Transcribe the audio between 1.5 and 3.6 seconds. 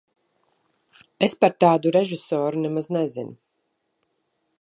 tādu režisoru nemaz nezinu.